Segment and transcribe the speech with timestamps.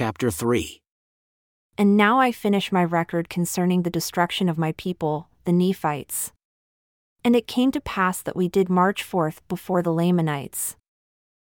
[0.00, 0.80] chapter 3.
[1.76, 6.32] And now I finish my record concerning the destruction of my people, the Nephites.
[7.22, 10.76] And it came to pass that we did march forth before the Lamanites.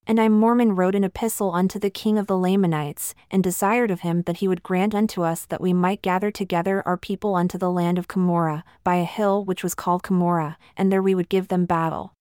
[0.07, 4.01] And I Mormon wrote an epistle unto the king of the Lamanites, and desired of
[4.01, 7.59] him that he would grant unto us that we might gather together our people unto
[7.59, 11.29] the land of Cumorah, by a hill which was called Cumorah, and there we would
[11.29, 12.15] give them battle.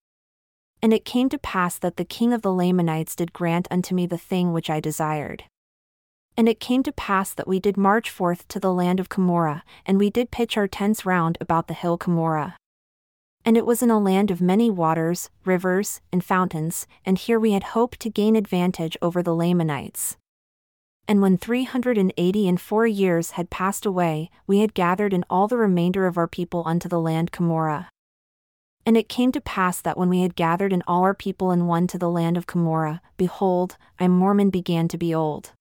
[0.82, 4.06] And it came to pass that the king of the Lamanites did grant unto me
[4.06, 5.46] the thing which I desired.
[6.40, 9.62] And it came to pass that we did march forth to the land of Cumorah,
[9.86, 12.54] and we did pitch our tents round about the hill Cumorah.
[13.44, 17.52] And it was in a land of many waters, rivers, and fountains, and here we
[17.52, 20.16] had hoped to gain advantage over the Lamanites.
[21.10, 25.14] And when three hundred and eighty and four years had passed away, we had gathered
[25.14, 27.88] in all the remainder of our people unto the land Cumorah.
[28.86, 31.68] And it came to pass that when we had gathered in all our people and
[31.68, 35.52] one to the land of Cumorah, behold, I Mormon began to be old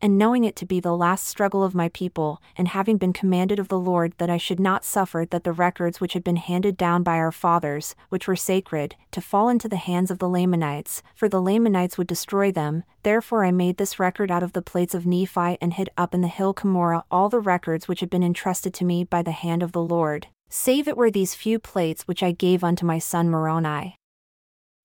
[0.00, 3.58] and knowing it to be the last struggle of my people, and having been commanded
[3.58, 6.76] of the Lord that I should not suffer that the records which had been handed
[6.76, 11.02] down by our fathers, which were sacred, to fall into the hands of the Lamanites,
[11.14, 14.94] for the Lamanites would destroy them, therefore I made this record out of the plates
[14.94, 18.22] of Nephi and hid up in the hill Cumorah all the records which had been
[18.22, 22.08] entrusted to me by the hand of the Lord, save it were these few plates
[22.08, 23.97] which I gave unto my son Moroni.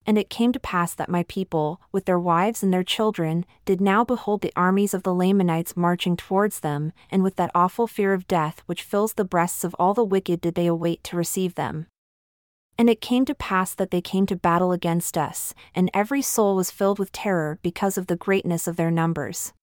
[0.06, 3.80] And it came to pass that my people, with their wives and their children, did
[3.80, 8.14] now behold the armies of the Lamanites marching towards them, and with that awful fear
[8.14, 11.56] of death which fills the breasts of all the wicked did they await to receive
[11.56, 11.88] them.
[12.78, 16.56] And it came to pass that they came to battle against us, and every soul
[16.56, 19.54] was filled with terror because of the greatness of their numbers.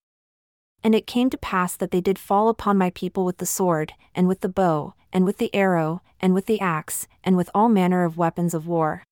[0.82, 3.92] And it came to pass that they did fall upon my people with the sword,
[4.14, 7.68] and with the bow, and with the arrow, and with the axe, and with all
[7.68, 9.02] manner of weapons of war.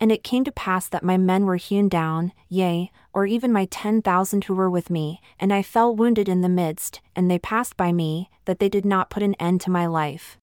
[0.00, 3.64] And it came to pass that my men were hewn down, yea, or even my
[3.64, 7.38] ten thousand who were with me, and I fell wounded in the midst, and they
[7.38, 10.38] passed by me, that they did not put an end to my life.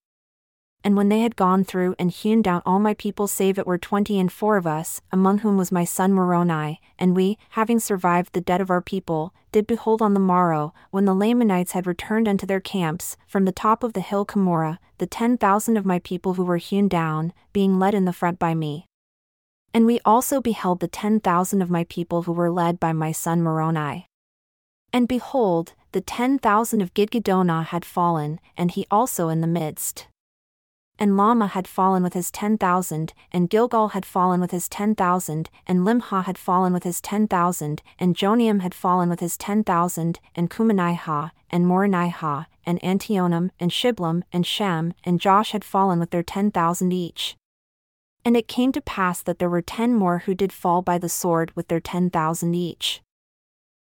[0.83, 3.79] And when they had gone through and hewn down all my people save it were
[3.79, 8.33] twenty and four of us, among whom was my son Moroni, and we, having survived
[8.33, 12.27] the dead of our people, did behold on the morrow, when the Lamanites had returned
[12.27, 15.97] unto their camps, from the top of the hill Cumorah, the ten thousand of my
[15.99, 18.85] people who were hewn down, being led in the front by me.
[19.75, 23.11] And we also beheld the ten thousand of my people who were led by my
[23.11, 24.07] son Moroni.
[24.93, 30.07] And behold, the ten thousand of Gidgiddonah had fallen, and he also in the midst.
[30.97, 34.95] And Lamah had fallen with his ten thousand, and Gilgal had fallen with his ten
[34.95, 39.35] thousand, and Limhah had fallen with his ten thousand, and Jeneum had fallen with his
[39.35, 45.65] ten thousand, and Cumenihah, and Moronihah, and Antionum, and Shiblom, and Shem, and Josh had
[45.65, 47.35] fallen with their ten thousand each.
[48.25, 51.07] And it came to pass that there were ten more who did fall by the
[51.07, 53.01] sword with their ten thousand each.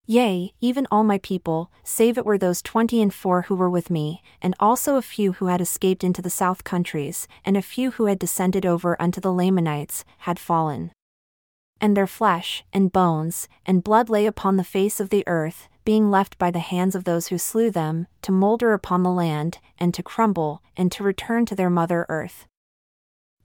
[0.05, 3.89] Yea, even all my people, save it were those twenty and four who were with
[3.89, 7.91] me, and also a few who had escaped into the south countries, and a few
[7.91, 10.91] who had descended over unto the Lamanites, had fallen.
[11.79, 16.11] And their flesh, and bones, and blood lay upon the face of the earth, being
[16.11, 19.93] left by the hands of those who slew them, to moulder upon the land, and
[19.93, 22.45] to crumble, and to return to their mother earth.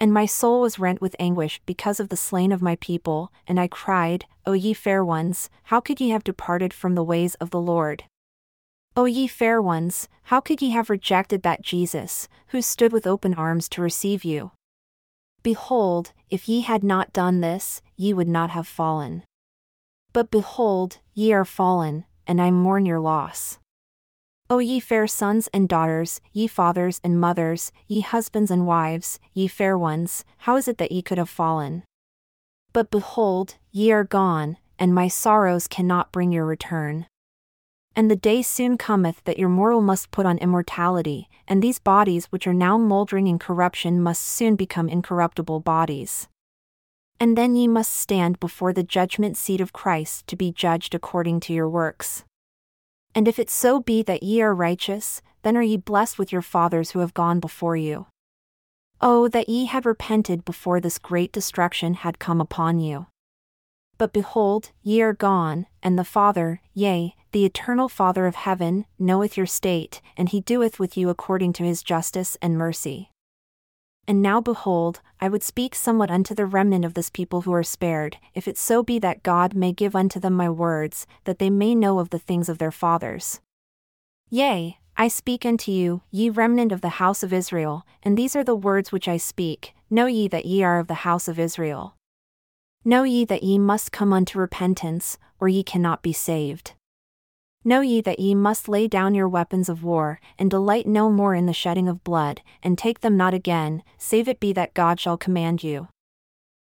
[0.00, 3.58] And my soul was rent with anguish because of the slain of my people, and
[3.58, 7.50] I cried, O ye fair ones, how could ye have departed from the ways of
[7.50, 8.04] the Lord?
[8.96, 13.34] O ye fair ones, how could ye have rejected that Jesus, who stood with open
[13.34, 14.52] arms to receive you?
[15.42, 19.24] Behold, if ye had not done this, ye would not have fallen.
[20.12, 23.58] But behold, ye are fallen, and I mourn your loss.
[24.50, 29.46] O ye fair sons and daughters, ye fathers and mothers, ye husbands and wives, ye
[29.46, 31.84] fair ones, how is it that ye could have fallen?
[32.72, 37.06] But behold, ye are gone, and my sorrows cannot bring your return.
[37.94, 42.26] And the day soon cometh that your mortal must put on immortality, and these bodies
[42.26, 46.26] which are now mouldering in corruption must soon become incorruptible bodies.
[47.20, 51.40] And then ye must stand before the judgment seat of Christ to be judged according
[51.40, 52.24] to your works.
[53.18, 56.40] And if it so be that ye are righteous, then are ye blessed with your
[56.40, 58.06] fathers who have gone before you.
[59.00, 63.08] Oh, that ye had repented before this great destruction had come upon you.
[63.96, 69.36] But behold, ye are gone, and the Father, yea, the eternal Father of heaven, knoweth
[69.36, 73.10] your state, and he doeth with you according to his justice and mercy.
[74.08, 77.62] And now behold, I would speak somewhat unto the remnant of this people who are
[77.62, 81.50] spared, if it so be that God may give unto them my words, that they
[81.50, 83.40] may know of the things of their fathers.
[84.30, 88.42] Yea, I speak unto you, ye remnant of the house of Israel, and these are
[88.42, 91.94] the words which I speak Know ye that ye are of the house of Israel.
[92.84, 96.72] Know ye that ye must come unto repentance, or ye cannot be saved.
[97.68, 101.34] Know ye that ye must lay down your weapons of war, and delight no more
[101.34, 104.98] in the shedding of blood, and take them not again, save it be that God
[104.98, 105.88] shall command you.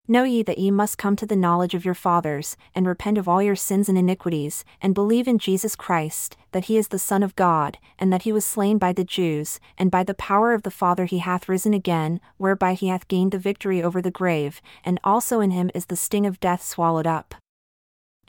[0.08, 3.28] Know ye that ye must come to the knowledge of your fathers, and repent of
[3.28, 7.22] all your sins and iniquities, and believe in Jesus Christ, that he is the Son
[7.22, 10.64] of God, and that he was slain by the Jews, and by the power of
[10.64, 14.60] the Father he hath risen again, whereby he hath gained the victory over the grave,
[14.84, 17.36] and also in him is the sting of death swallowed up.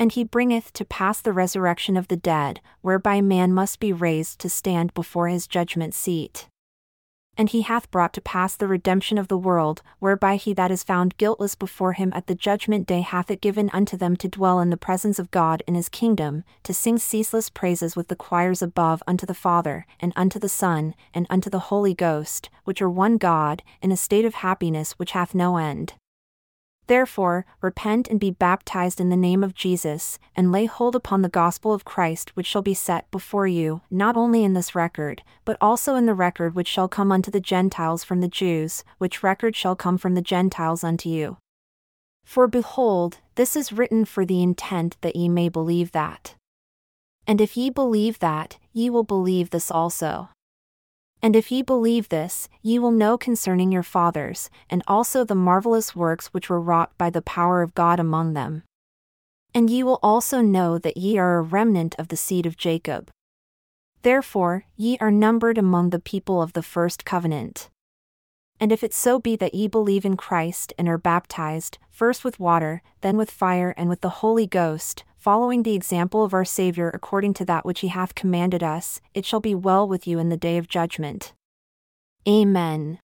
[0.02, 4.40] And he bringeth to pass the resurrection of the dead, whereby man must be raised
[4.40, 6.48] to stand before his judgment seat.
[7.38, 10.84] And he hath brought to pass the redemption of the world, whereby he that is
[10.84, 14.60] found guiltless before him at the judgment day hath it given unto them to dwell
[14.60, 18.62] in the presence of God in his kingdom, to sing ceaseless praises with the choirs
[18.62, 22.90] above unto the Father, and unto the Son, and unto the Holy Ghost, which are
[22.90, 25.94] one God, in a state of happiness which hath no end.
[26.90, 31.30] Therefore, repent and be baptized in the name of Jesus, and lay hold upon the
[31.30, 35.56] gospel of Christ which shall be set before you, not only in this record, but
[35.62, 39.56] also in the record which shall come unto the Gentiles from the Jews, which record
[39.56, 41.38] shall come from the Gentiles unto you.
[42.26, 46.34] For behold, this is written for the intent that ye may believe that.
[47.28, 50.30] And if ye believe that, ye will believe this also.
[51.22, 55.96] And if ye believe this, ye will know concerning your fathers, and also the marvelous
[55.96, 58.64] works which were wrought by the power of God among them.
[59.54, 63.10] And ye will also know that ye are a remnant of the seed of Jacob.
[64.02, 67.70] Therefore, ye are numbered among the people of the first covenant.
[68.62, 72.40] And if it so be that ye believe in Christ and are baptized, first with
[72.40, 76.90] water, then with fire and with the Holy Ghost, following the example of our Saviour
[76.94, 80.30] according to that which he hath commanded us, it shall be well with you in
[80.30, 81.34] the day of judgment.
[82.28, 83.00] Amen.